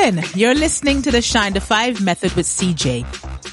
[0.00, 3.04] You're listening to the Shine to Five method with CJ.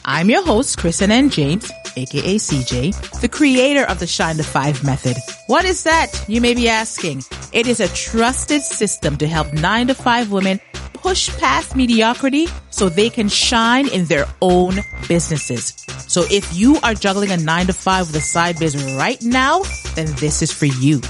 [0.05, 1.29] I'm your host, Kristen N.
[1.29, 5.17] James, aka CJ, the creator of the Shine to Five method.
[5.47, 6.24] What is that?
[6.29, 7.24] You may be asking.
[7.52, 10.62] It is a trusted system to help nine to five women
[10.94, 14.79] push past mediocrity so they can shine in their own
[15.10, 15.74] businesses.
[16.07, 19.63] So if you are juggling a nine to five with a side business right now,
[19.95, 21.02] then this is for you.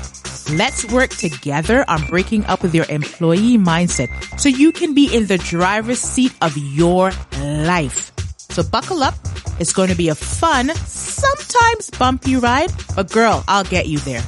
[0.51, 4.07] Let's work together on breaking up with your employee mindset
[4.39, 7.11] so you can be in the driver's seat of your
[7.41, 8.11] life.
[8.51, 9.15] So buckle up.
[9.59, 14.23] It's going to be a fun, sometimes bumpy ride, but girl, I'll get you there.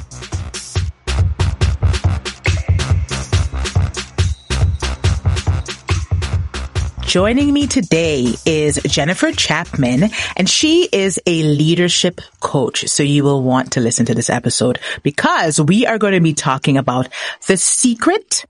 [7.09, 12.87] Joining me today is Jennifer Chapman, and she is a leadership coach.
[12.87, 16.35] So you will want to listen to this episode because we are going to be
[16.35, 17.09] talking about
[17.47, 18.45] the secret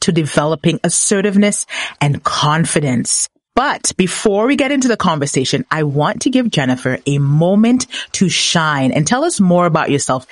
[0.00, 1.64] to developing assertiveness
[2.02, 3.30] and confidence.
[3.54, 8.28] But before we get into the conversation, I want to give Jennifer a moment to
[8.28, 10.26] shine and tell us more about yourself,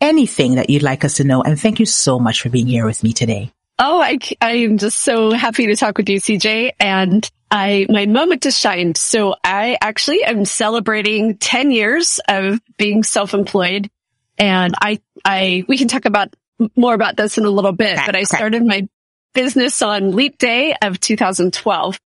[0.00, 1.42] anything that you'd like us to know.
[1.42, 3.52] And thank you so much for being here with me today.
[3.82, 6.72] Oh, I, I am just so happy to talk with you, CJ.
[6.78, 8.94] And I, my moment to shine.
[8.94, 13.90] So I actually am celebrating 10 years of being self-employed.
[14.36, 16.34] And I, I, we can talk about
[16.76, 18.86] more about this in a little bit, but I started my
[19.32, 21.98] business on leap day of 2012.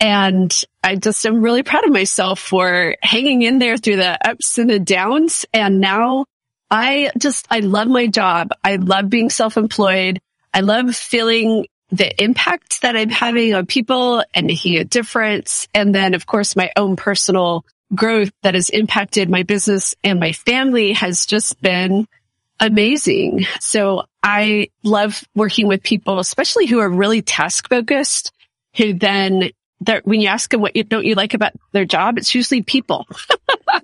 [0.00, 4.56] And I just am really proud of myself for hanging in there through the ups
[4.56, 5.44] and the downs.
[5.52, 6.24] And now
[6.70, 8.52] I just, I love my job.
[8.64, 10.20] I love being self-employed.
[10.52, 15.68] I love feeling the impact that I'm having on people and making a difference.
[15.74, 20.32] And then of course my own personal growth that has impacted my business and my
[20.32, 22.06] family has just been
[22.60, 23.46] amazing.
[23.60, 28.32] So I love working with people, especially who are really task focused,
[28.76, 29.50] who then
[30.02, 33.06] when you ask them what you don't you like about their job, it's usually people.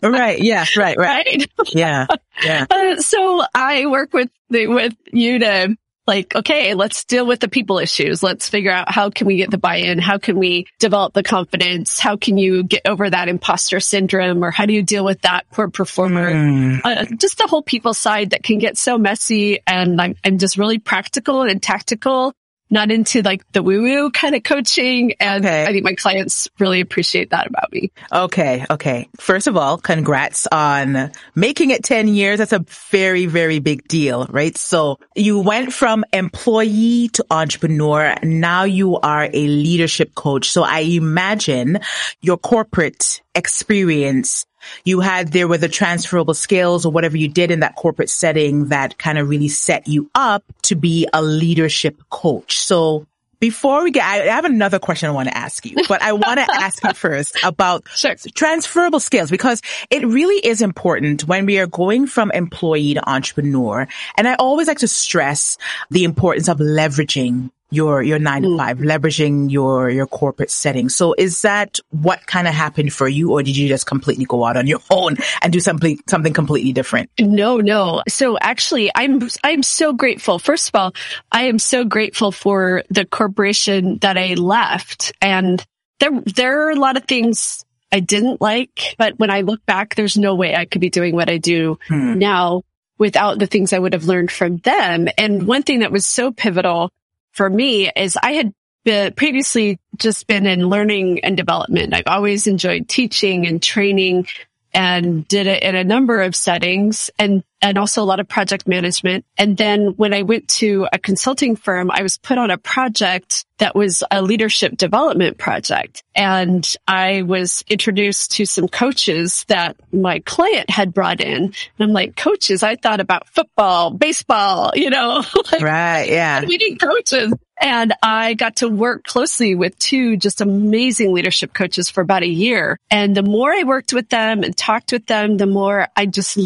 [0.03, 0.41] right.
[0.41, 0.64] Yeah.
[0.76, 0.97] Right.
[0.98, 1.47] Right.
[1.58, 1.74] right?
[1.74, 2.06] Yeah.
[2.42, 2.66] Yeah.
[2.70, 5.76] Uh, so I work with the, with you to
[6.06, 8.22] like, okay, let's deal with the people issues.
[8.22, 9.98] Let's figure out how can we get the buy-in?
[9.98, 11.98] How can we develop the confidence?
[11.98, 15.47] How can you get over that imposter syndrome or how do you deal with that
[15.50, 16.32] poor performer?
[16.32, 16.81] Mm.
[16.84, 19.60] Uh, just the whole people side that can get so messy.
[19.66, 22.34] And I'm, I'm just really practical and tactical
[22.74, 25.14] not into like the woo woo kind of coaching.
[25.20, 25.64] And okay.
[25.64, 27.90] I think my clients really appreciate that about me.
[28.12, 28.66] Okay.
[28.68, 29.08] Okay.
[29.18, 32.38] First of all, congrats on making it 10 years.
[32.38, 34.56] That's a very, very big deal, right?
[34.58, 38.16] So you went from employee to entrepreneur.
[38.22, 40.50] Now you are a leadership coach.
[40.50, 41.78] So I imagine
[42.20, 44.46] your corporate experience
[44.84, 48.69] you had there were the transferable skills or whatever you did in that corporate setting
[48.69, 52.58] that kind of really set you up to be a leadership coach.
[52.58, 53.06] So
[53.41, 56.38] before we get, I have another question I want to ask you, but I want
[56.41, 58.14] to ask you first about sure.
[58.34, 59.60] transferable skills because
[59.91, 63.86] it really is important when we are going from employee to entrepreneur.
[64.16, 65.58] And I always like to stress
[65.91, 68.56] the importance of leveraging your your nine to mm.
[68.56, 70.88] five, leveraging your your corporate setting.
[70.88, 74.44] So is that what kind of happened for you, or did you just completely go
[74.44, 77.10] out on your own and do something something completely different?
[77.18, 78.02] No, no.
[78.08, 80.38] So actually, I'm I'm so grateful.
[80.38, 80.94] First of all,
[81.32, 85.64] I am so grateful for the corporation that I left, and
[86.00, 89.94] there there are a lot of things I didn't like, but when I look back,
[89.94, 92.18] there's no way I could be doing what I do hmm.
[92.18, 92.62] now
[92.98, 95.08] without the things I would have learned from them.
[95.18, 96.91] And one thing that was so pivotal
[97.34, 101.95] for me is I had been previously just been in learning and development.
[101.95, 104.27] I've always enjoyed teaching and training
[104.74, 108.66] and did it in a number of settings and, and also a lot of project
[108.66, 109.24] management.
[109.38, 113.46] And then when I went to a consulting firm, I was put on a project
[113.58, 116.02] that was a leadership development project.
[116.14, 121.44] And I was introduced to some coaches that my client had brought in.
[121.44, 125.22] And I'm like, coaches, I thought about football, baseball, you know,
[125.53, 126.09] like, right.
[126.09, 126.44] Yeah.
[126.44, 127.32] We need coaches.
[127.65, 132.28] And I got to work closely with two just amazing leadership coaches for about a
[132.28, 132.78] year.
[132.91, 136.39] And the more I worked with them and talked with them, the more I just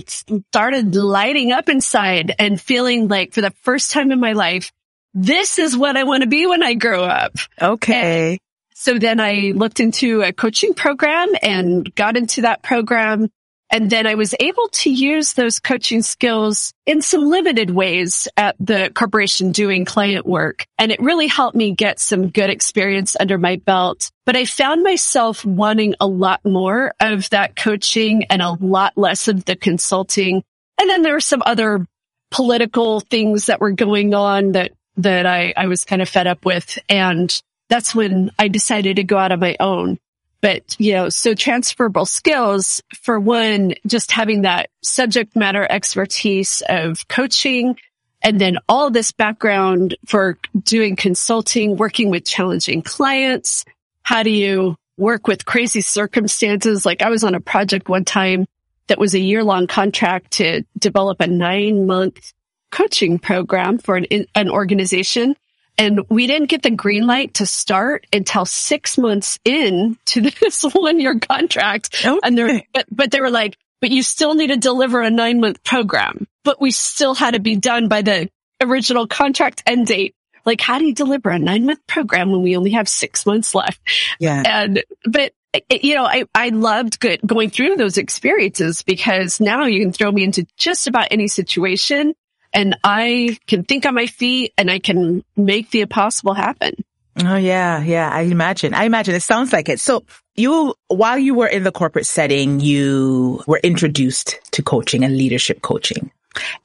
[0.53, 4.71] started lighting up inside and feeling like for the first time in my life,
[5.13, 7.33] this is what I want to be when I grow up.
[7.61, 8.31] Okay.
[8.31, 8.39] And
[8.75, 13.29] so then I looked into a coaching program and got into that program.
[13.71, 18.57] And then I was able to use those coaching skills in some limited ways at
[18.59, 20.67] the corporation doing client work.
[20.79, 24.11] And it really helped me get some good experience under my belt.
[24.25, 29.29] But I found myself wanting a lot more of that coaching and a lot less
[29.29, 30.43] of the consulting.
[30.81, 31.87] And then there were some other
[32.31, 36.45] political things that were going on that that I, I was kind of fed up
[36.45, 36.79] with.
[36.89, 39.99] And that's when I decided to go out on my own.
[40.41, 47.09] But, you know, so transferable skills for one, just having that subject matter expertise of
[47.09, 47.77] coaching
[48.23, 53.65] and then all this background for doing consulting, working with challenging clients.
[54.03, 56.85] How do you work with crazy circumstances?
[56.85, 58.47] Like I was on a project one time
[58.89, 62.33] that was a year long contract to develop a nine month
[62.71, 65.37] coaching program for an, an organization.
[65.79, 70.63] And we didn't get the green light to start until six months in to this
[70.63, 72.05] one year contract.
[72.05, 72.19] Okay.
[72.23, 75.41] And they're, but, but they were like, but you still need to deliver a nine
[75.41, 78.29] month program, but we still had to be done by the
[78.61, 80.15] original contract end date.
[80.45, 83.55] Like, how do you deliver a nine month program when we only have six months
[83.55, 83.81] left?
[84.19, 84.43] Yeah.
[84.45, 85.33] And, but
[85.71, 90.11] you know, I, I loved good, going through those experiences because now you can throw
[90.11, 92.15] me into just about any situation
[92.53, 96.85] and I can think on my feet and I can make the impossible happen.
[97.25, 98.09] Oh yeah, yeah.
[98.11, 98.75] I imagine.
[98.75, 99.81] I imagine it sounds like it.
[99.81, 100.05] So
[100.37, 105.61] you, while you were in the corporate setting, you were introduced to coaching and leadership
[105.63, 106.13] coaching.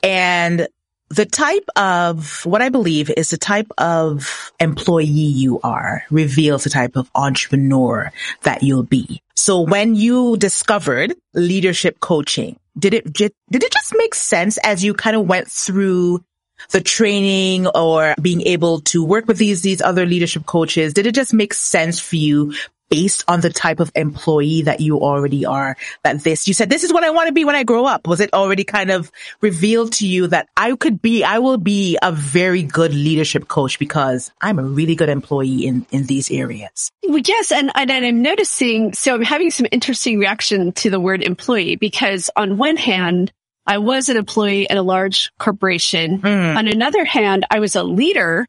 [0.03, 0.67] And
[1.09, 6.69] the type of what I believe is the type of employee you are reveals the
[6.69, 8.11] type of entrepreneur
[8.43, 9.21] that you'll be.
[9.35, 14.93] So when you discovered leadership coaching, did it, did it just make sense as you
[14.93, 16.23] kind of went through
[16.69, 20.93] the training or being able to work with these, these other leadership coaches?
[20.93, 22.53] Did it just make sense for you
[22.93, 26.83] based on the type of employee that you already are that this, you said, this
[26.83, 28.05] is what I want to be when I grow up.
[28.05, 29.11] Was it already kind of
[29.41, 33.79] revealed to you that I could be, I will be a very good leadership coach
[33.79, 36.91] because I'm a really good employee in, in these areas?
[37.03, 37.51] Well, yes.
[37.51, 42.29] And, and I'm noticing, so I'm having some interesting reaction to the word employee because
[42.35, 43.31] on one hand,
[43.65, 46.21] I was an employee at a large corporation.
[46.21, 46.57] Mm.
[46.57, 48.45] On another hand, I was a leader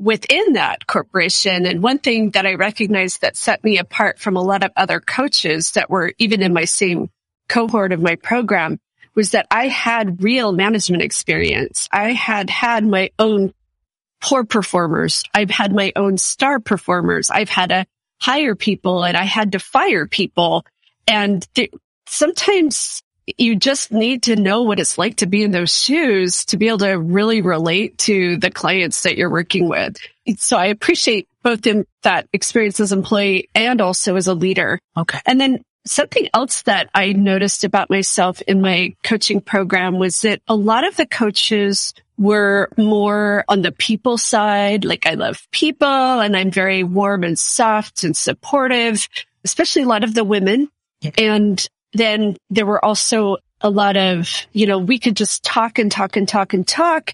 [0.00, 1.66] within that corporation.
[1.66, 4.98] And one thing that I recognized that set me apart from a lot of other
[4.98, 7.10] coaches that were even in my same
[7.48, 8.80] cohort of my program
[9.14, 11.88] was that I had real management experience.
[11.92, 13.52] I had had my own
[14.22, 15.22] poor performers.
[15.34, 17.30] I've had my own star performers.
[17.30, 17.86] I've had to
[18.20, 20.64] hire people and I had to fire people.
[21.06, 21.72] And th-
[22.06, 23.02] sometimes
[23.38, 26.68] you just need to know what it's like to be in those shoes to be
[26.68, 29.96] able to really relate to the clients that you're working with.
[30.36, 34.78] So I appreciate both in that experience as employee and also as a leader.
[34.96, 35.18] Okay.
[35.26, 40.42] And then something else that I noticed about myself in my coaching program was that
[40.46, 44.84] a lot of the coaches were more on the people side.
[44.84, 49.08] Like I love people and I'm very warm and soft and supportive,
[49.44, 50.68] especially a lot of the women.
[51.00, 51.12] Yeah.
[51.16, 55.90] And then there were also a lot of, you know, we could just talk and
[55.90, 57.12] talk and talk and talk.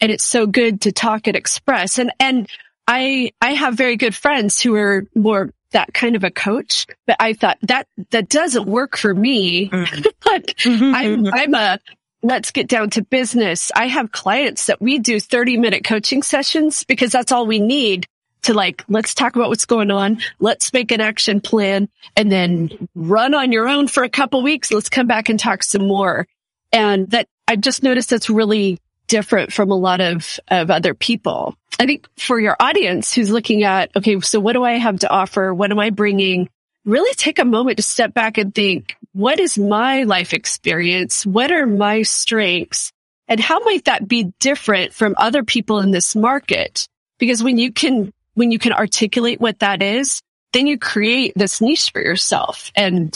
[0.00, 1.98] And it's so good to talk and express.
[1.98, 2.48] And, and
[2.86, 7.16] I, I have very good friends who are more that kind of a coach, but
[7.20, 9.68] I thought that, that doesn't work for me.
[9.68, 10.02] Mm-hmm.
[10.24, 10.94] but mm-hmm.
[10.94, 11.78] I'm, I'm a,
[12.22, 13.70] let's get down to business.
[13.74, 18.06] I have clients that we do 30 minute coaching sessions because that's all we need
[18.42, 20.20] to like, let's talk about what's going on.
[20.38, 24.72] Let's make an action plan and then run on your own for a couple weeks.
[24.72, 26.26] Let's come back and talk some more.
[26.72, 31.56] And that I've just noticed that's really different from a lot of, of other people.
[31.80, 35.10] I think for your audience who's looking at, okay, so what do I have to
[35.10, 35.52] offer?
[35.54, 36.48] What am I bringing?
[36.84, 41.24] Really take a moment to step back and think, what is my life experience?
[41.24, 42.92] What are my strengths?
[43.28, 46.88] And how might that be different from other people in this market?
[47.18, 51.60] Because when you can when you can articulate what that is, then you create this
[51.60, 52.70] niche for yourself.
[52.76, 53.12] And,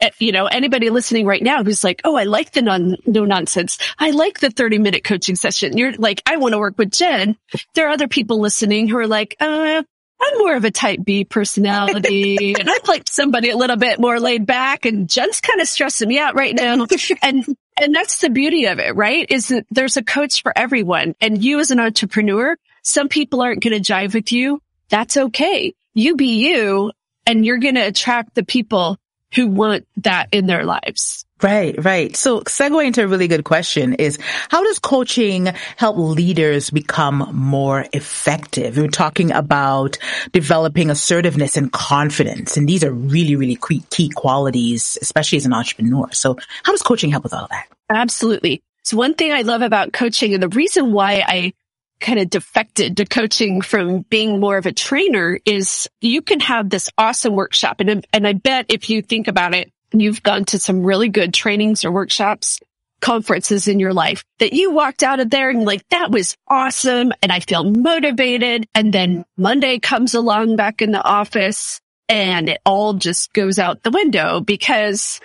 [0.00, 3.24] eh, you know, anybody listening right now who's like, Oh, I like the non, no
[3.24, 3.78] nonsense.
[3.98, 5.76] I like the 30 minute coaching session.
[5.76, 7.36] You're like, I want to work with Jen.
[7.74, 9.82] There are other people listening who are like, uh,
[10.22, 14.20] I'm more of a type B personality and I'd like somebody a little bit more
[14.20, 16.86] laid back and Jen's kind of stressing me out right now.
[17.22, 17.44] And,
[17.80, 19.26] and that's the beauty of it, right?
[19.30, 21.14] Is that there's a coach for everyone.
[21.20, 24.60] And you as an entrepreneur, some people aren't going to jive with you.
[24.88, 25.74] That's okay.
[25.94, 26.92] You be you
[27.26, 28.96] and you're going to attract the people
[29.34, 31.24] who want that in their lives.
[31.42, 32.14] Right, right.
[32.16, 34.18] So segueing into a really good question is
[34.50, 35.46] how does coaching
[35.76, 38.76] help leaders become more effective?
[38.76, 39.96] We're talking about
[40.32, 42.56] developing assertiveness and confidence.
[42.56, 46.10] And these are really, really key, key qualities, especially as an entrepreneur.
[46.12, 47.68] So how does coaching help with all of that?
[47.88, 48.62] Absolutely.
[48.82, 51.52] So one thing I love about coaching and the reason why I
[52.00, 56.70] kind of defected to coaching from being more of a trainer is you can have
[56.70, 57.80] this awesome workshop.
[57.80, 61.34] And, and I bet if you think about it, you've gone to some really good
[61.34, 62.60] trainings or workshops
[63.00, 67.12] conferences in your life that you walked out of there and like, that was awesome.
[67.22, 68.66] And I feel motivated.
[68.74, 73.82] And then Monday comes along back in the office and it all just goes out
[73.82, 75.20] the window because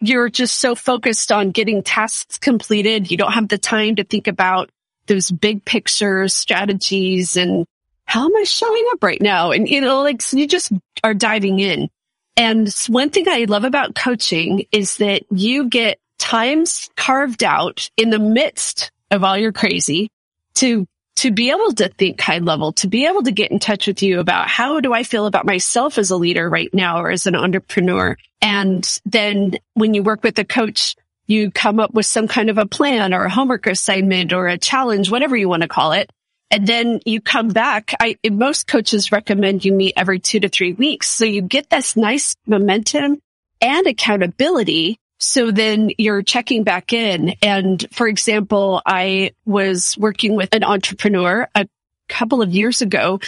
[0.00, 3.10] you're just so focused on getting tasks completed.
[3.10, 4.68] You don't have the time to think about
[5.06, 7.66] those big picture strategies and
[8.06, 9.50] how am I showing up right now?
[9.50, 11.88] And you know, like so you just are diving in.
[12.36, 18.10] And one thing I love about coaching is that you get times carved out in
[18.10, 20.08] the midst of all your crazy
[20.54, 23.86] to to be able to think high level, to be able to get in touch
[23.86, 27.10] with you about how do I feel about myself as a leader right now or
[27.10, 28.16] as an entrepreneur.
[28.42, 32.58] And then when you work with a coach, you come up with some kind of
[32.58, 36.10] a plan or a homework assignment or a challenge, whatever you want to call it.
[36.50, 37.94] And then you come back.
[38.00, 41.08] I, most coaches recommend you meet every two to three weeks.
[41.08, 43.18] So you get this nice momentum
[43.60, 44.98] and accountability.
[45.18, 47.34] So then you're checking back in.
[47.42, 51.66] And for example, I was working with an entrepreneur a
[52.08, 53.20] couple of years ago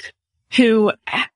[0.57, 0.93] who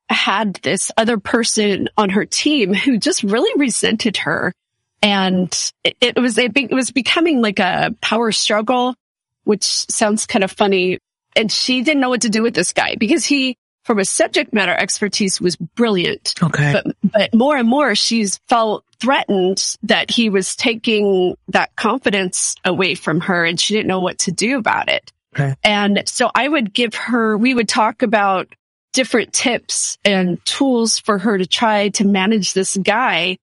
[0.09, 4.53] had this other person on her team who just really resented her.
[5.01, 5.51] And
[5.83, 8.95] it, it was, it was becoming like a power struggle,
[9.43, 10.99] which sounds kind of funny
[11.35, 14.53] and she didn't know what to do with this guy because he, from a subject
[14.53, 16.35] matter expertise was brilliant.
[16.41, 16.73] Okay.
[16.73, 22.95] But, but more and more she's felt threatened that he was taking that confidence away
[22.95, 25.11] from her and she didn't know what to do about it.
[25.35, 25.55] Okay.
[25.63, 28.53] And so I would give her, we would talk about
[28.93, 33.37] different tips and tools for her to try to manage this guy.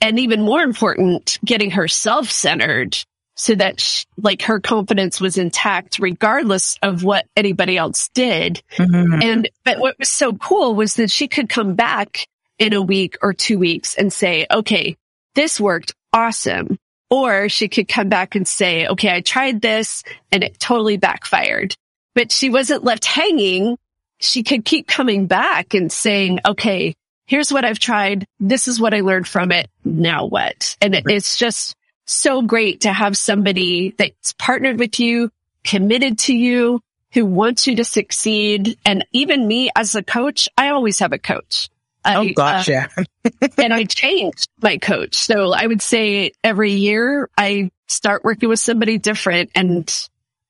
[0.00, 2.96] And even more important, getting herself centered
[3.36, 8.62] so that she, like her confidence was intact regardless of what anybody else did.
[8.76, 9.22] Mm-hmm.
[9.22, 12.26] And, but what was so cool was that she could come back
[12.58, 14.96] in a week or two weeks and say, okay,
[15.34, 16.78] this worked awesome.
[17.10, 21.76] Or she could come back and say, okay, I tried this and it totally backfired,
[22.14, 23.76] but she wasn't left hanging.
[24.20, 26.94] She could keep coming back and saying, okay,
[27.26, 28.26] here's what I've tried.
[28.40, 29.68] This is what I learned from it.
[29.84, 30.76] Now what?
[30.80, 31.76] And it, it's just,
[32.06, 35.30] so great to have somebody that's partnered with you,
[35.64, 36.80] committed to you,
[37.12, 38.76] who wants you to succeed.
[38.84, 41.70] And even me as a coach, I always have a coach.
[42.04, 42.90] I, oh, gotcha.
[42.98, 45.14] uh, and I changed my coach.
[45.14, 49.90] So I would say every year I start working with somebody different and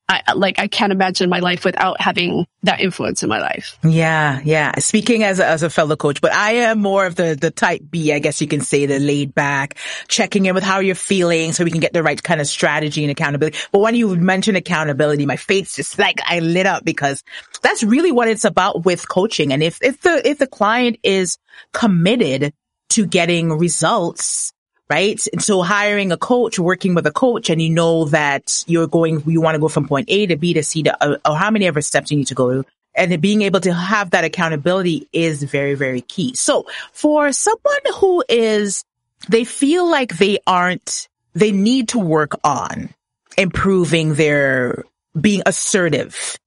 [0.07, 3.79] I, like I can't imagine my life without having that influence in my life.
[3.83, 4.77] Yeah, yeah.
[4.77, 7.81] Speaking as a, as a fellow coach, but I am more of the the type
[7.89, 11.53] B, I guess you can say, the laid back, checking in with how you're feeling,
[11.53, 13.57] so we can get the right kind of strategy and accountability.
[13.71, 17.23] But when you mention accountability, my face just like I lit up because
[17.63, 19.53] that's really what it's about with coaching.
[19.53, 21.39] And if if the if the client is
[21.73, 22.53] committed
[22.89, 24.53] to getting results
[24.89, 25.25] right?
[25.31, 29.23] And so hiring a coach, working with a coach, and you know that you're going,
[29.25, 31.51] you want to go from point A to B to C to, uh, or how
[31.51, 32.63] many ever steps you need to go.
[32.93, 36.33] And being able to have that accountability is very, very key.
[36.35, 38.85] So for someone who is,
[39.27, 42.89] they feel like they aren't, they need to work on
[43.37, 44.85] improving their
[45.19, 46.37] being assertive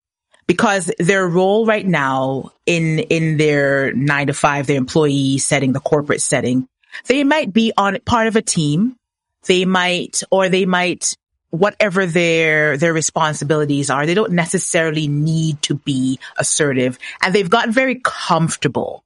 [0.46, 5.80] because their role right now in, in their nine to five, their employee setting, the
[5.80, 6.66] corporate setting
[7.06, 8.96] they might be on part of a team.
[9.46, 11.16] They might, or they might,
[11.50, 17.72] whatever their, their responsibilities are, they don't necessarily need to be assertive and they've gotten
[17.72, 19.04] very comfortable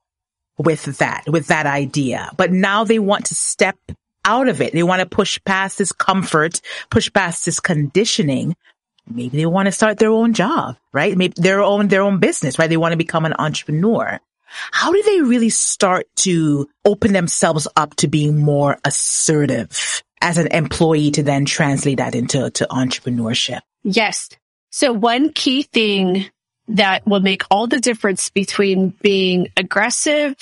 [0.58, 2.30] with that, with that idea.
[2.36, 3.76] But now they want to step
[4.24, 4.72] out of it.
[4.72, 8.56] They want to push past this comfort, push past this conditioning.
[9.06, 11.16] Maybe they want to start their own job, right?
[11.16, 12.68] Maybe their own, their own business, right?
[12.70, 14.20] They want to become an entrepreneur.
[14.70, 20.48] How do they really start to open themselves up to being more assertive as an
[20.48, 23.60] employee to then translate that into to entrepreneurship?
[23.82, 24.28] Yes.
[24.70, 26.26] So one key thing
[26.68, 30.34] that will make all the difference between being aggressive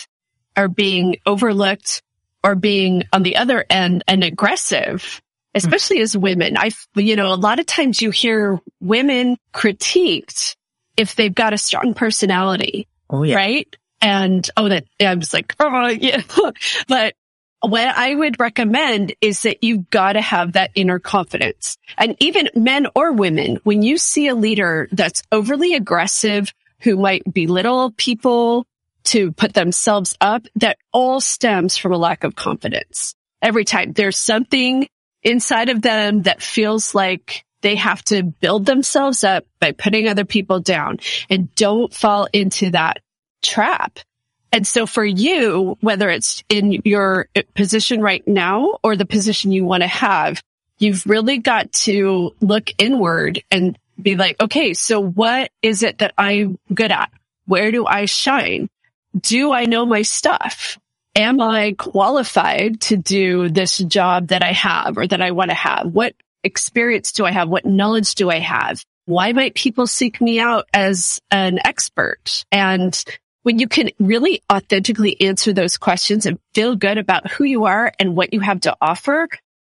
[0.57, 2.03] or being overlooked
[2.45, 5.21] or being on the other end and aggressive,
[5.55, 6.03] especially mm.
[6.03, 6.57] as women.
[6.57, 10.57] I, you know, a lot of times you hear women critiqued
[10.97, 12.87] if they've got a strong personality.
[13.09, 13.37] Oh, yeah.
[13.37, 13.77] Right?
[14.01, 16.23] And oh, that I was like, oh, yeah.
[16.89, 17.15] but
[17.61, 21.77] what I would recommend is that you've got to have that inner confidence.
[21.99, 27.23] And even men or women, when you see a leader that's overly aggressive, who might
[27.31, 28.67] belittle people
[29.05, 33.15] to put themselves up, that all stems from a lack of confidence.
[33.43, 34.89] Every time there's something
[35.23, 40.25] inside of them that feels like they have to build themselves up by putting other
[40.25, 43.01] people down and don't fall into that
[43.43, 43.99] trap.
[44.53, 49.65] And so for you, whether it's in your position right now or the position you
[49.65, 50.43] want to have,
[50.79, 56.15] you've really got to look inward and be like, okay, so what is it that
[56.19, 57.13] I'm good at?
[57.47, 58.69] Where do I shine?
[59.19, 60.79] Do I know my stuff?
[61.15, 65.57] Am I qualified to do this job that I have or that I want to
[65.57, 65.87] have?
[65.93, 67.49] What experience do I have?
[67.49, 68.85] What knowledge do I have?
[69.05, 72.45] Why might people seek me out as an expert?
[72.53, 73.05] And
[73.43, 77.93] when you can really authentically answer those questions and feel good about who you are
[77.99, 79.29] and what you have to offer,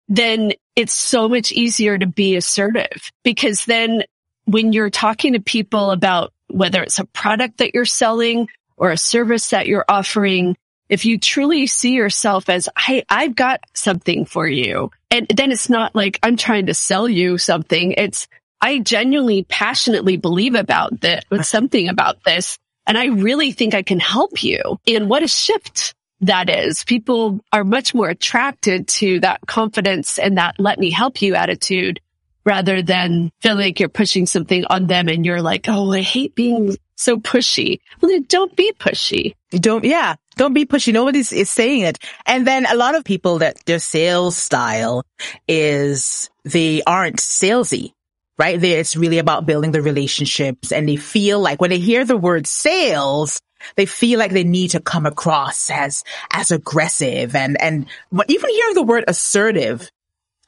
[0.08, 4.04] then it's so much easier to be assertive because then
[4.46, 8.98] when you're talking to people about whether it's a product that you're selling or a
[8.98, 10.58] service that you're offering,
[10.90, 14.90] if you truly see yourself as, Hey, I've got something for you.
[15.12, 17.92] And then it's not like I'm trying to sell you something.
[17.92, 18.28] It's,
[18.62, 20.94] I genuinely passionately believe about
[21.30, 22.58] with something about this.
[22.89, 24.79] And I really think I can help you.
[24.88, 26.84] And what a shift that is.
[26.84, 32.01] People are much more attracted to that confidence and that let me help you attitude
[32.46, 36.34] rather than feeling like you're pushing something on them and you're like, Oh, I hate
[36.34, 37.79] being so pushy.
[38.01, 39.36] Well, then don't be pushy.
[39.51, 40.91] Don't, yeah, don't be pushy.
[40.91, 42.00] Nobody's is saying it.
[42.25, 45.03] And then a lot of people that their sales style
[45.48, 47.93] is they aren't salesy,
[48.39, 48.60] right?
[48.60, 52.17] They, it's really about building the relationships and they feel like when they hear the
[52.17, 53.41] word sales,
[53.75, 57.86] they feel like they need to come across as, as aggressive and, and
[58.29, 59.91] even hearing the word assertive,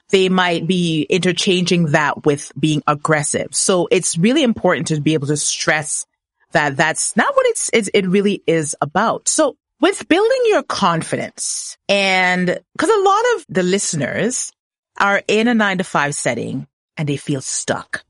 [0.10, 3.54] they might be interchanging that with being aggressive.
[3.54, 6.06] So it's really important to be able to stress
[6.54, 9.28] that that's not what it's, it's it really is about.
[9.28, 14.54] So with building your confidence and because a lot of the listeners
[14.98, 16.68] are in a nine to five setting
[16.98, 18.04] and they feel stuck.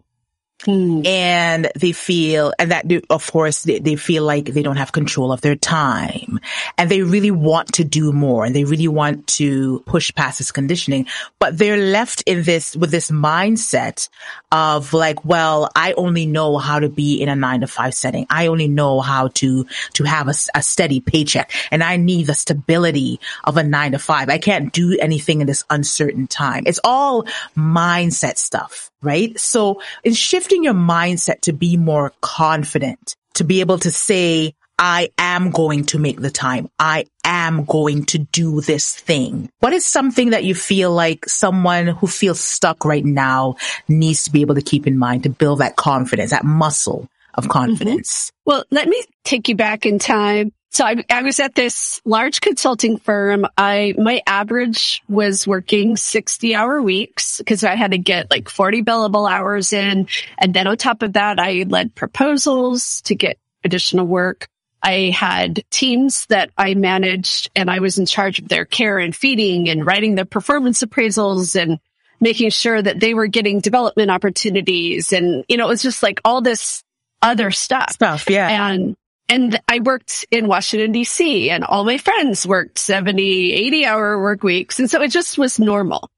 [0.65, 1.01] Hmm.
[1.05, 5.31] And they feel, and that, of course, they, they, feel like they don't have control
[5.31, 6.39] of their time
[6.77, 10.51] and they really want to do more and they really want to push past this
[10.51, 11.07] conditioning,
[11.39, 14.07] but they're left in this, with this mindset
[14.51, 18.27] of like, well, I only know how to be in a nine to five setting.
[18.29, 22.35] I only know how to, to have a, a steady paycheck and I need the
[22.35, 24.29] stability of a nine to five.
[24.29, 26.63] I can't do anything in this uncertain time.
[26.67, 27.25] It's all
[27.57, 29.37] mindset stuff right?
[29.39, 35.09] So in shifting your mindset to be more confident, to be able to say, I
[35.19, 36.67] am going to make the time.
[36.79, 39.49] I am going to do this thing.
[39.59, 44.31] What is something that you feel like someone who feels stuck right now needs to
[44.31, 47.51] be able to keep in mind to build that confidence, that muscle of mm-hmm.
[47.51, 48.31] confidence?
[48.31, 48.49] Mm-hmm.
[48.49, 52.39] Well, let me take you back in time so I, I, was at this large
[52.39, 53.45] consulting firm.
[53.57, 58.81] I, my average was working 60 hour weeks because I had to get like 40
[58.81, 60.07] billable hours in.
[60.37, 64.47] And then on top of that, I led proposals to get additional work.
[64.81, 69.13] I had teams that I managed and I was in charge of their care and
[69.13, 71.79] feeding and writing the performance appraisals and
[72.21, 75.11] making sure that they were getting development opportunities.
[75.11, 76.81] And, you know, it was just like all this
[77.21, 77.91] other stuff.
[77.91, 78.29] Stuff.
[78.29, 78.71] Yeah.
[78.71, 78.95] And
[79.29, 84.43] and I worked in Washington DC and all my friends worked 70, 80 hour work
[84.43, 84.79] weeks.
[84.79, 86.09] And so it just was normal.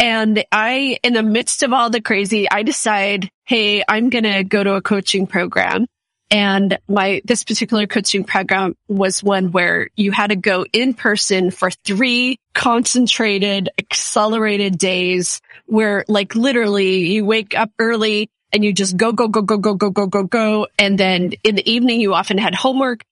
[0.00, 4.44] And I, in the midst of all the crazy, I decide, Hey, I'm going to
[4.44, 5.86] go to a coaching program.
[6.30, 11.50] And my, this particular coaching program was one where you had to go in person
[11.50, 18.96] for three concentrated, accelerated days where like literally you wake up early, and you just
[18.96, 20.66] go, go, go, go, go, go, go, go, go.
[20.78, 23.04] And then in the evening, you often had homework.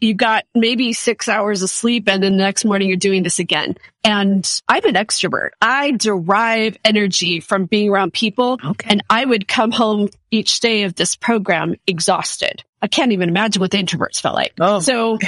[0.00, 3.38] You got maybe six hours of sleep and then the next morning you're doing this
[3.38, 3.76] again.
[4.02, 5.50] And I'm an extrovert.
[5.62, 8.90] I derive energy from being around people okay.
[8.90, 12.64] and I would come home each day of this program exhausted.
[12.82, 14.54] I can't even imagine what the introverts felt like.
[14.58, 14.80] Oh.
[14.80, 15.18] So,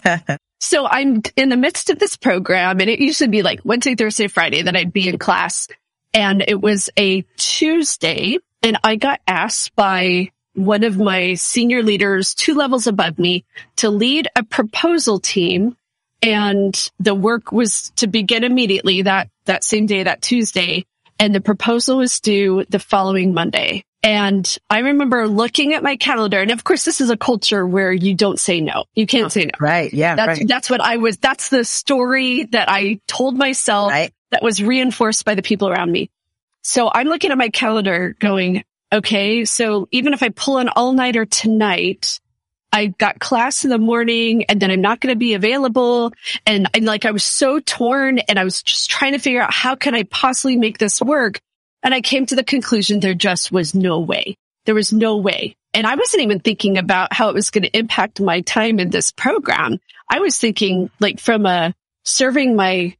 [0.60, 3.96] so I'm in the midst of this program and it used to be like Wednesday,
[3.96, 5.68] Thursday, Friday that I'd be in class
[6.14, 12.34] and it was a Tuesday and I got asked by one of my senior leaders
[12.34, 13.44] two levels above me
[13.76, 15.76] to lead a proposal team.
[16.22, 20.84] And the work was to begin immediately that, that same day, that Tuesday.
[21.18, 23.84] And the proposal was due the following Monday.
[24.02, 26.40] And I remember looking at my calendar.
[26.40, 28.84] And of course, this is a culture where you don't say no.
[28.94, 29.50] You can't say no.
[29.60, 29.92] Right.
[29.92, 30.16] Yeah.
[30.16, 30.48] That's, right.
[30.48, 34.12] that's what I was, that's the story that I told myself right.
[34.30, 36.10] that was reinforced by the people around me.
[36.62, 40.92] So I'm looking at my calendar going, okay, so even if I pull an all
[40.92, 42.20] nighter tonight,
[42.72, 46.12] I got class in the morning and then I'm not going to be available.
[46.46, 49.52] And I'm like, I was so torn and I was just trying to figure out
[49.52, 51.40] how can I possibly make this work?
[51.82, 54.36] And I came to the conclusion there just was no way.
[54.66, 55.56] There was no way.
[55.72, 58.90] And I wasn't even thinking about how it was going to impact my time in
[58.90, 59.78] this program.
[60.08, 62.96] I was thinking like from a serving my,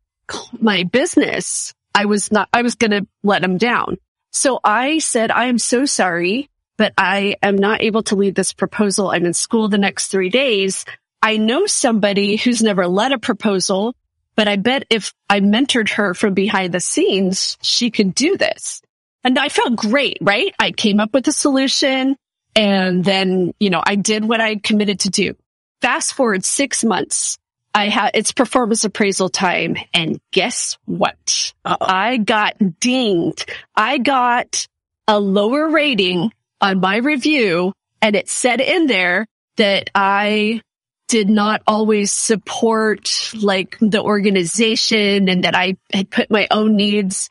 [0.60, 3.96] my business I was not, I was going to let him down.
[4.32, 8.52] So I said, I am so sorry, but I am not able to lead this
[8.52, 9.10] proposal.
[9.10, 10.84] I'm in school the next three days.
[11.22, 13.94] I know somebody who's never led a proposal,
[14.36, 18.80] but I bet if I mentored her from behind the scenes, she could do this.
[19.22, 20.54] And I felt great, right?
[20.58, 22.16] I came up with a solution
[22.56, 25.34] and then, you know, I did what I committed to do.
[25.82, 27.36] Fast forward six months.
[27.74, 29.76] I had, it's performance appraisal time.
[29.94, 31.52] And guess what?
[31.64, 31.86] Uh-oh.
[31.86, 33.50] I got dinged.
[33.74, 34.66] I got
[35.06, 40.62] a lower rating on my review and it said in there that I
[41.08, 47.28] did not always support like the organization and that I had put my own needs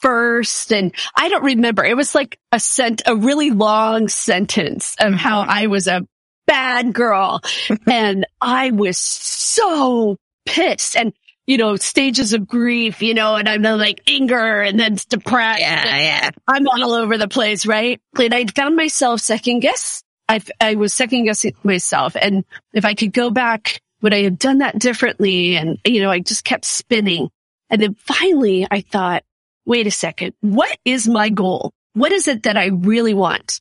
[0.00, 0.72] first.
[0.72, 1.84] And I don't remember.
[1.84, 5.50] It was like a sent, a really long sentence of how mm-hmm.
[5.50, 6.06] I was a
[6.46, 7.40] bad girl.
[7.86, 11.12] and I was so pissed and,
[11.46, 15.60] you know, stages of grief, you know, and I'm like anger and then depressed.
[15.60, 16.30] Yeah, yeah.
[16.48, 18.00] I'm all over the place, right?
[18.18, 20.02] And I found myself second guess.
[20.28, 22.16] I, I was second guessing myself.
[22.20, 25.56] And if I could go back, would I have done that differently?
[25.56, 27.28] And, you know, I just kept spinning.
[27.70, 29.22] And then finally I thought,
[29.66, 30.34] wait a second.
[30.40, 31.72] What is my goal?
[31.94, 33.60] What is it that I really want?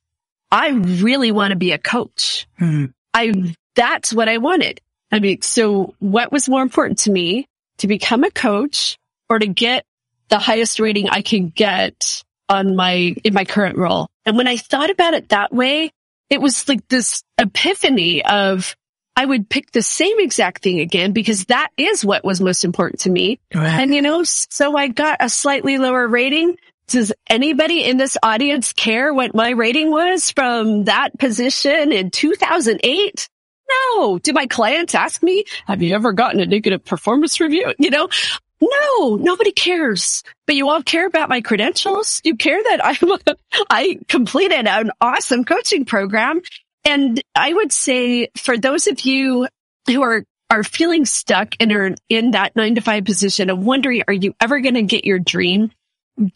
[0.54, 2.48] I really want to be a coach.
[2.60, 2.86] Hmm.
[3.12, 4.82] I, that's what I wanted.
[5.12, 7.48] I mean, so what was more important to me
[7.80, 9.84] to become a coach or to get
[10.30, 14.08] the highest rating I can get on my, in my current role?
[14.26, 15.92] And when I thought about it that way,
[16.30, 18.76] it was like this epiphany of
[19.16, 23.02] I would pick the same exact thing again because that is what was most important
[23.02, 23.40] to me.
[23.54, 23.68] Right.
[23.68, 26.58] And you know, so I got a slightly lower rating,
[26.88, 33.30] does anybody in this audience care what my rating was from that position in 2008?
[33.70, 34.20] No.
[34.20, 37.74] Do my clients ask me, have you ever gotten a negative performance review?
[37.80, 38.10] You know,
[38.62, 40.24] no, nobody cares.
[40.46, 42.22] But you all care about my credentials.
[42.24, 43.36] You care that I'm,
[43.70, 46.42] I completed an awesome coaching program.
[46.86, 49.48] And I would say for those of you
[49.88, 54.04] who are are feeling stuck and are in that nine to five position of wondering,
[54.08, 55.72] are you ever going to get your dream?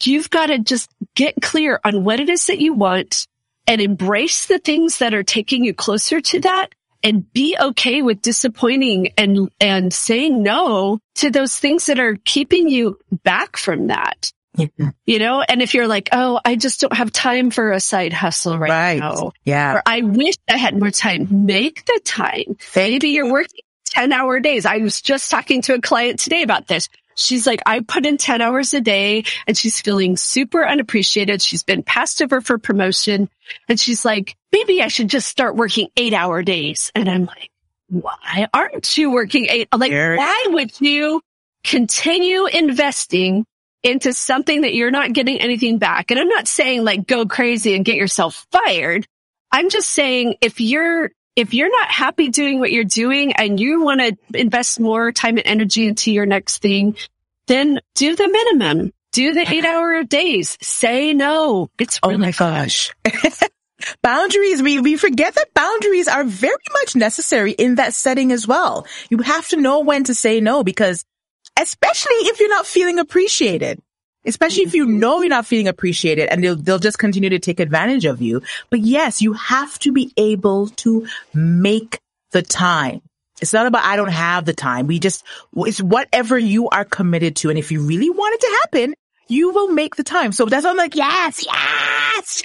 [0.02, 3.26] You've got to just get clear on what it is that you want
[3.66, 6.68] and embrace the things that are taking you closer to that
[7.02, 12.68] and be okay with disappointing and, and saying no to those things that are keeping
[12.68, 14.32] you back from that.
[14.56, 14.90] Yeah.
[15.06, 18.12] You know, and if you're like, oh, I just don't have time for a side
[18.12, 18.98] hustle right, right.
[18.98, 19.30] now.
[19.44, 19.74] Yeah.
[19.74, 21.46] Or I wish I had more time.
[21.46, 22.56] Make the time.
[22.74, 24.66] Maybe you're working 10 hour days.
[24.66, 26.88] I was just talking to a client today about this.
[27.18, 31.42] She's like, I put in 10 hours a day and she's feeling super unappreciated.
[31.42, 33.28] She's been passed over for promotion
[33.68, 36.92] and she's like, maybe I should just start working eight hour days.
[36.94, 37.50] And I'm like,
[37.88, 39.68] why aren't you working eight?
[39.74, 41.20] Like, why would you
[41.64, 43.44] continue investing
[43.82, 46.12] into something that you're not getting anything back?
[46.12, 49.06] And I'm not saying like go crazy and get yourself fired.
[49.50, 53.80] I'm just saying if you're if you're not happy doing what you're doing and you
[53.80, 56.96] want to invest more time and energy into your next thing,
[57.46, 58.92] then do the minimum.
[59.12, 60.58] Do the eight hour days.
[60.60, 61.70] Say no.
[61.78, 62.92] It's oh really oh my gosh.
[64.02, 68.84] boundaries, we, we forget that boundaries are very much necessary in that setting as well.
[69.08, 71.04] You have to know when to say no because
[71.56, 73.80] especially if you're not feeling appreciated
[74.24, 74.98] especially if you mm-hmm.
[74.98, 78.42] know you're not feeling appreciated and they'll, they'll just continue to take advantage of you.
[78.70, 82.00] But yes, you have to be able to make
[82.32, 83.02] the time.
[83.40, 84.86] It's not about I don't have the time.
[84.86, 85.24] We just,
[85.56, 87.50] it's whatever you are committed to.
[87.50, 88.94] And if you really want it to happen,
[89.28, 90.32] you will make the time.
[90.32, 92.42] So that's why I'm like, yes, yes.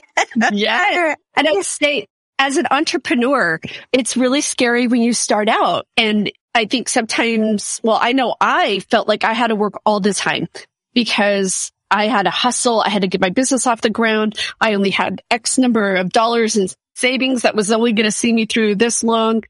[0.51, 1.17] yes.
[1.35, 2.05] And I say,
[2.37, 3.59] as an entrepreneur,
[3.91, 5.87] it's really scary when you start out.
[5.97, 9.99] And I think sometimes, well, I know I felt like I had to work all
[9.99, 10.47] the time
[10.93, 12.81] because I had to hustle.
[12.81, 14.37] I had to get my business off the ground.
[14.59, 18.33] I only had X number of dollars in savings that was only going to see
[18.33, 19.43] me through this long.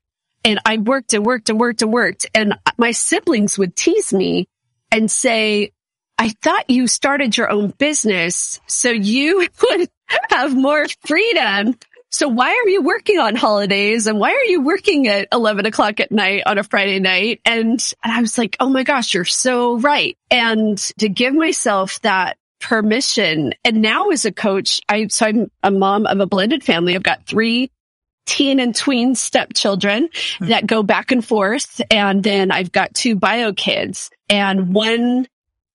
[0.45, 2.25] And I worked and worked and worked and worked.
[2.35, 4.47] And my siblings would tease me
[4.91, 5.71] and say,
[6.17, 9.89] I thought you started your own business so you would
[10.29, 11.75] have more freedom
[12.13, 15.99] so why are you working on holidays and why are you working at 11 o'clock
[15.99, 17.41] at night on a Friday night?
[17.43, 20.15] And, and I was like, Oh my gosh, you're so right.
[20.29, 23.53] And to give myself that permission.
[23.65, 26.95] And now as a coach, I, so I'm a mom of a blended family.
[26.95, 27.71] I've got three
[28.27, 30.49] teen and tween stepchildren mm-hmm.
[30.49, 31.81] that go back and forth.
[31.89, 35.27] And then I've got two bio kids and one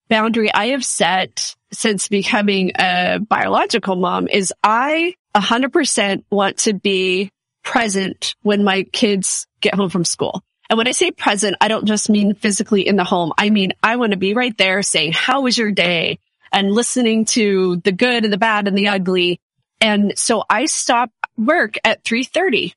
[0.08, 7.30] boundary I have set since becoming a biological mom is I 100% want to be
[7.64, 10.42] present when my kids get home from school.
[10.70, 13.32] And when I say present, I don't just mean physically in the home.
[13.38, 16.18] I mean, I want to be right there saying, how was your day?
[16.52, 19.40] and listening to the good and the bad and the ugly.
[19.80, 22.74] And so I stop work at 330,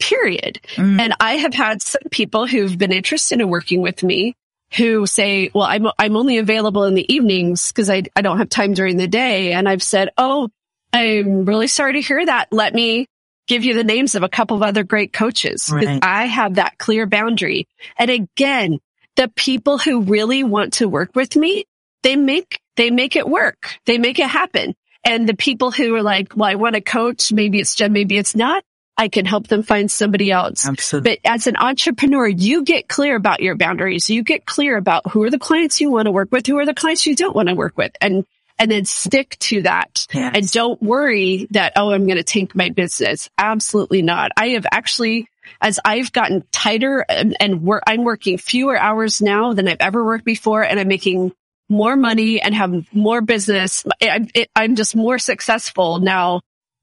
[0.00, 0.60] period.
[0.74, 1.00] Mm.
[1.00, 4.34] And I have had some people who've been interested in working with me
[4.76, 8.48] who say, well, I'm, I'm only available in the evenings because I, I don't have
[8.48, 9.52] time during the day.
[9.52, 10.48] And I've said, Oh,
[10.94, 12.48] I'm really sorry to hear that.
[12.52, 13.08] Let me
[13.46, 16.02] give you the names of a couple of other great coaches right.
[16.02, 17.68] I have that clear boundary.
[17.98, 18.78] And again,
[19.16, 21.66] the people who really want to work with me,
[22.02, 23.78] they make, they make it work.
[23.86, 24.74] They make it happen.
[25.04, 27.32] And the people who are like, well, I want a coach.
[27.32, 27.92] Maybe it's Jen.
[27.92, 28.64] Maybe it's not.
[28.96, 30.66] I can help them find somebody else.
[30.66, 31.18] Absolutely.
[31.22, 34.08] But as an entrepreneur, you get clear about your boundaries.
[34.08, 36.66] You get clear about who are the clients you want to work with, who are
[36.66, 37.92] the clients you don't want to work with.
[38.00, 38.24] And
[38.58, 40.32] and then stick to that yes.
[40.34, 43.28] and don't worry that, oh, I'm going to tank my business.
[43.36, 44.30] Absolutely not.
[44.36, 45.28] I have actually,
[45.60, 50.04] as I've gotten tighter and, and wor- I'm working fewer hours now than I've ever
[50.04, 51.32] worked before and I'm making
[51.68, 53.84] more money and have more business.
[54.02, 56.40] I, it, I'm just more successful now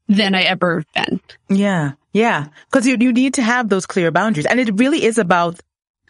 [0.08, 1.22] than I ever been.
[1.50, 1.94] Yeah.
[2.12, 2.48] Yeah.
[2.72, 5.60] Cause you, you need to have those clear boundaries and it really is about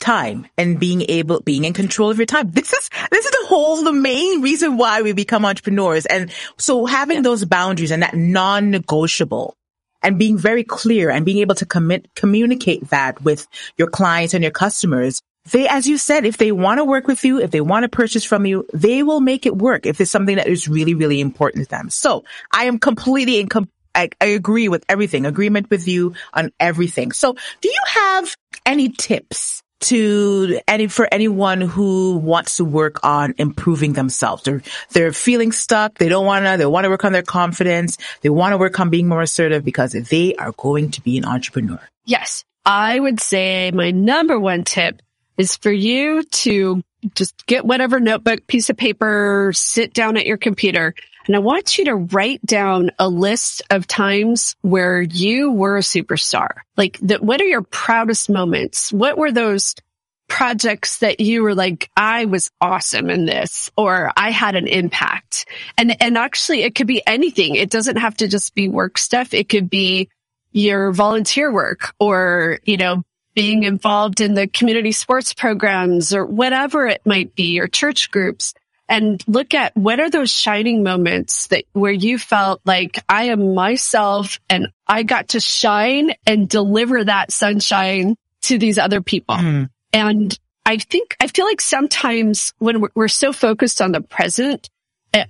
[0.01, 2.51] time and being able, being in control of your time.
[2.51, 6.05] This is, this is the whole, the main reason why we become entrepreneurs.
[6.05, 7.23] And so having yeah.
[7.23, 9.55] those boundaries and that non-negotiable
[10.01, 14.43] and being very clear and being able to commit, communicate that with your clients and
[14.43, 15.21] your customers.
[15.51, 17.89] They, as you said, if they want to work with you, if they want to
[17.89, 21.19] purchase from you, they will make it work if it's something that is really, really
[21.19, 21.89] important to them.
[21.89, 26.51] So I am completely in, com- I, I, agree with everything, agreement with you on
[26.59, 27.11] everything.
[27.11, 28.35] So do you have
[28.65, 34.43] any tips to any, for anyone who wants to work on improving themselves.
[34.43, 35.97] They're, they're feeling stuck.
[35.97, 37.97] They don't want to, they want to work on their confidence.
[38.21, 41.25] They want to work on being more assertive because they are going to be an
[41.25, 41.79] entrepreneur.
[42.05, 42.43] Yes.
[42.65, 45.01] I would say my number one tip
[45.37, 46.83] is for you to
[47.15, 50.93] just get whatever notebook, piece of paper, sit down at your computer
[51.27, 55.81] and I want you to write down a list of times where you were a
[55.81, 56.49] superstar.
[56.77, 58.91] Like the, what are your proudest moments?
[58.91, 59.75] What were those
[60.31, 65.45] projects that you were like, I was awesome in this or I had an impact.
[65.77, 67.55] And, and actually it could be anything.
[67.55, 69.33] It doesn't have to just be work stuff.
[69.33, 70.07] It could be
[70.53, 73.03] your volunteer work or, you know,
[73.35, 78.53] being involved in the community sports programs or whatever it might be, your church groups
[78.91, 83.55] and look at what are those shining moments that where you felt like I am
[83.55, 89.35] myself and I got to shine and deliver that sunshine to these other people.
[89.35, 89.69] Mm.
[89.93, 94.69] And I think, I feel like sometimes when we're, we're so focused on the present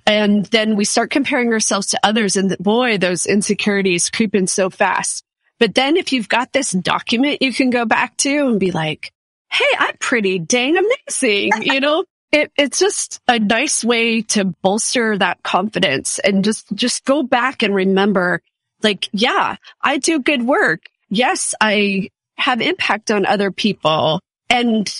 [0.07, 4.71] and then we start comparing ourselves to others and boy, those insecurities creep in so
[4.71, 5.23] fast.
[5.59, 9.11] But then if you've got this document you can go back to and be like,
[9.51, 12.05] Hey, I'm pretty dang amazing, you know?
[12.31, 17.63] It, it's just a nice way to bolster that confidence and just, just go back
[17.63, 18.41] and remember,
[18.81, 20.81] like, yeah, I do good work.
[21.09, 24.93] Yes, I have impact on other people and,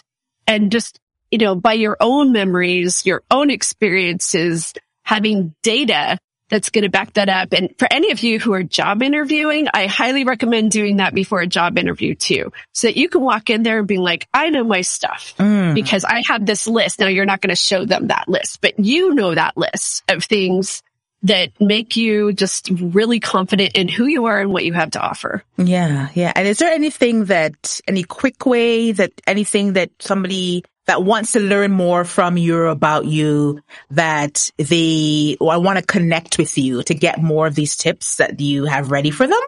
[0.46, 1.00] and just,
[1.32, 6.18] you know, by your own memories, your own experiences, having data
[6.52, 7.54] that's going to back that up.
[7.54, 11.40] And for any of you who are job interviewing, I highly recommend doing that before
[11.40, 12.52] a job interview too.
[12.74, 15.74] So that you can walk in there and be like, I know my stuff mm.
[15.74, 17.00] because I have this list.
[17.00, 20.24] Now you're not going to show them that list, but you know that list of
[20.26, 20.84] things
[21.24, 25.00] that make you just really confident in who you are and what you have to
[25.00, 25.44] offer.
[25.58, 26.10] Yeah.
[26.16, 26.34] Yeah.
[26.36, 31.40] And is there anything that, any quick way that anything that somebody that wants to
[31.40, 36.94] learn more from you about you that they or want to connect with you to
[36.94, 39.40] get more of these tips that you have ready for them?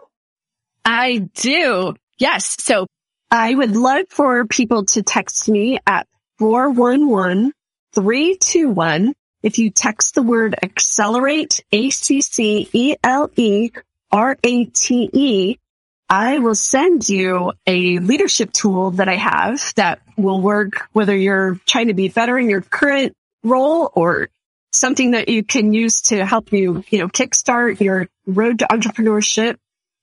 [0.86, 1.94] I do.
[2.16, 2.56] Yes.
[2.60, 2.86] So
[3.30, 7.52] I would love for people to text me at 411
[7.92, 9.12] 321.
[9.42, 12.78] If you text the word accelerate, A-C-C-E-L-E-R-A-T-E,
[16.08, 21.60] I will send you a leadership tool that I have that will work whether you're
[21.66, 24.28] trying to be better in your current role or
[24.72, 29.56] something that you can use to help you, you know, kickstart your road to entrepreneurship.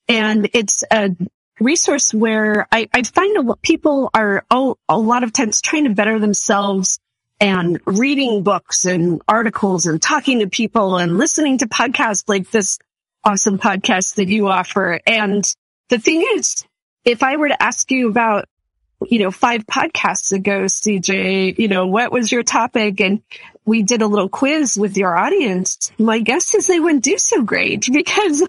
[0.08, 1.16] And it's a
[1.60, 5.84] resource where I, I find a lot, people are oh, a lot of times trying
[5.86, 7.00] to better themselves
[7.40, 12.78] and reading books and articles and talking to people and listening to podcasts like this
[13.24, 15.00] awesome podcast that you offer.
[15.06, 15.44] And
[15.90, 16.66] the thing is,
[17.04, 18.46] if I were to ask you about,
[19.08, 23.02] you know, five podcasts ago, CJ, you know, what was your topic?
[23.02, 23.22] And
[23.66, 25.92] we did a little quiz with your audience.
[25.98, 28.48] My guess is they wouldn't do so great because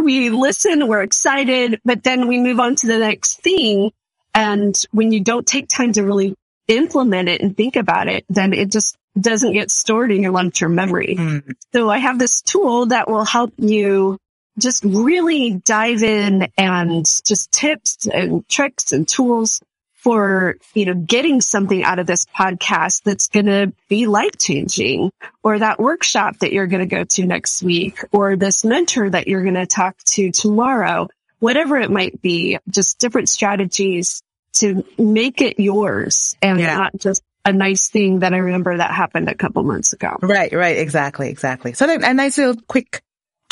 [0.00, 3.92] we listen, we're excited, but then we move on to the next thing.
[4.34, 6.34] And when you don't take time to really
[6.68, 10.74] implement it and think about it, then it just, doesn't get stored in your long-term
[10.74, 11.16] memory.
[11.18, 11.54] Mm.
[11.72, 14.18] So I have this tool that will help you
[14.58, 19.60] just really dive in and just tips and tricks and tools
[20.04, 25.10] for, you know, getting something out of this podcast that's going to be life changing
[25.42, 29.26] or that workshop that you're going to go to next week or this mentor that
[29.28, 35.40] you're going to talk to tomorrow, whatever it might be, just different strategies to make
[35.40, 36.76] it yours and Yeah.
[36.76, 40.16] not just a nice thing that I remember that happened a couple months ago.
[40.20, 41.72] Right, right, exactly, exactly.
[41.72, 43.02] So then a nice little quick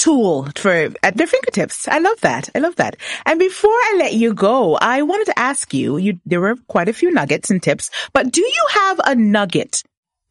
[0.03, 1.87] tool for at their fingertips.
[1.87, 2.51] I love that.
[2.55, 2.97] I love that.
[3.25, 6.89] And before I let you go, I wanted to ask you, you there were quite
[6.89, 9.83] a few nuggets and tips, but do you have a nugget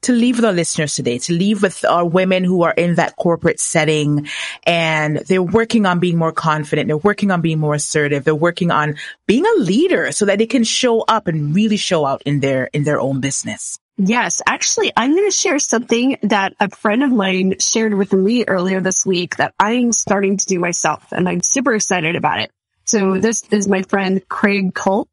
[0.02, 3.16] to leave with our listeners today, to leave with our women who are in that
[3.16, 4.28] corporate setting
[4.64, 6.88] and they're working on being more confident.
[6.88, 8.24] They're working on being more assertive.
[8.24, 8.96] They're working on
[9.28, 12.66] being a leader so that they can show up and really show out in their,
[12.74, 13.78] in their own business.
[13.98, 18.46] Yes, actually, I'm going to share something that a friend of mine shared with me
[18.46, 22.52] earlier this week that I'm starting to do myself, and I'm super excited about it.
[22.86, 25.08] So this is my friend Craig Culp,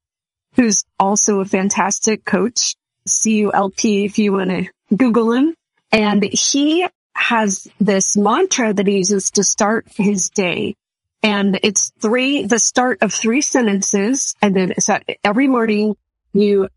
[0.54, 5.54] who's also a fantastic coach, C-U-L-P if you want to Google him.
[5.92, 10.76] And he has this mantra that he uses to start his day.
[11.22, 14.34] And it's three, the start of three sentences.
[14.40, 15.96] And then at every morning
[16.32, 16.68] you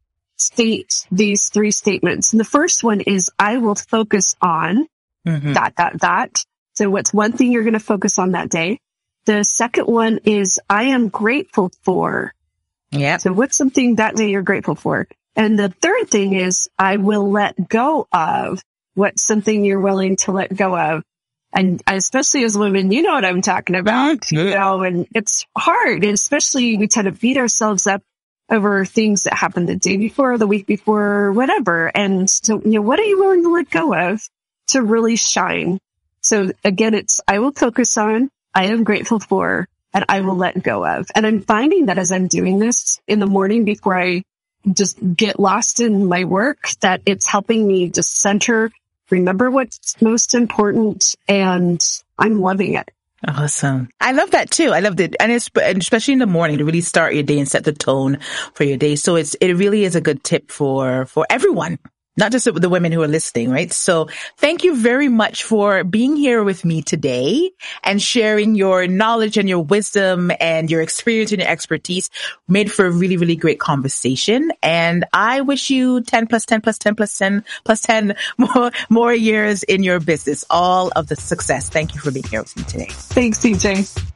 [0.41, 2.33] state these three statements.
[2.33, 4.87] And the first one is, I will focus on
[5.27, 5.53] Mhm.
[5.53, 6.43] dot, dot, dot.
[6.73, 8.79] So what's one thing you're going to focus on that day?
[9.25, 12.33] The second one is, I am grateful for.
[12.91, 13.17] Yeah.
[13.17, 15.07] So what's something that day you're grateful for?
[15.35, 18.61] And the third thing is, I will let go of
[18.95, 21.03] what's something you're willing to let go of.
[21.53, 26.03] And especially as women, you know what I'm talking about, you know, and it's hard,
[26.03, 28.01] and especially we tend to beat ourselves up
[28.51, 31.87] over things that happened the day before, the week before, whatever.
[31.95, 34.21] And so, you know, what are you willing to let go of
[34.67, 35.79] to really shine?
[36.21, 40.61] So again, it's, I will focus on, I am grateful for, and I will let
[40.61, 41.09] go of.
[41.15, 44.23] And I'm finding that as I'm doing this in the morning before I
[44.71, 48.71] just get lost in my work, that it's helping me just center,
[49.09, 51.83] remember what's most important, and
[52.17, 52.91] I'm loving it.
[53.27, 53.89] Awesome.
[53.99, 54.71] I love that too.
[54.71, 55.15] I love it.
[55.19, 57.71] And it's, and especially in the morning to really start your day and set the
[57.73, 58.17] tone
[58.53, 58.95] for your day.
[58.95, 61.77] So it's, it really is a good tip for, for everyone.
[62.17, 63.71] Not just the- women who are listening, right?
[63.71, 67.51] So thank you very much for being here with me today
[67.83, 72.09] and sharing your knowledge and your wisdom and your experience and your expertise
[72.47, 74.51] made for a really, really great conversation.
[74.63, 79.13] And I wish you 10 plus 10 plus 10 plus 10 plus 10 more, more
[79.13, 80.45] years in your business.
[80.49, 81.69] All of the success.
[81.69, 82.87] Thank you for being here with me today.
[82.89, 84.11] Thanks, CJ.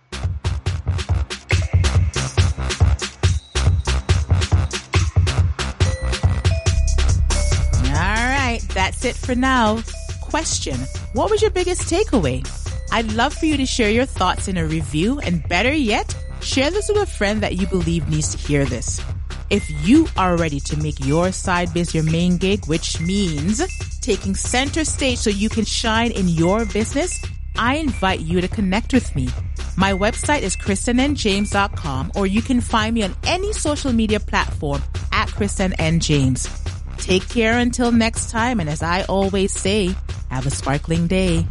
[9.05, 9.81] It for now.
[10.21, 10.77] Question
[11.13, 12.45] What was your biggest takeaway?
[12.91, 16.71] I'd love for you to share your thoughts in a review, and better yet, share
[16.71, 19.01] this with a friend that you believe needs to hear this.
[19.49, 23.61] If you are ready to make your side biz your main gig, which means
[24.01, 27.23] taking center stage so you can shine in your business,
[27.57, 29.29] I invite you to connect with me.
[29.77, 35.29] My website is kristenandjames.com or you can find me on any social media platform at
[35.29, 36.64] Kristen and James.
[36.97, 38.59] Take care until next time.
[38.59, 39.95] And as I always say,
[40.29, 41.45] have a sparkling day.